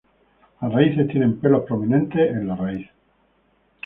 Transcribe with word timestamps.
Las 0.59 0.73
raíces 0.73 1.07
tienen 1.09 1.39
pelos 1.39 1.63
prominentes 1.67 2.31
en 2.31 2.47
la 2.47 2.55
raíz. 2.55 2.89